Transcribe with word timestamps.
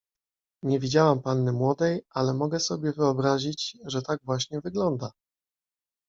Nie 0.63 0.79
widziałam 0.79 1.21
panny 1.21 1.51
młodej, 1.53 2.01
ale 2.09 2.33
mogę 2.33 2.59
sobie 2.59 2.91
wyobrazić, 2.91 3.77
że 3.85 4.01
tak 4.01 4.19
właśnie 4.23 4.61
wygląda! 4.61 5.11